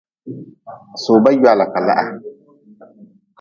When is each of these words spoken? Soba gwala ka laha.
Soba 1.03 1.29
gwala 1.39 1.65
ka 1.73 1.79
laha. 1.87 2.09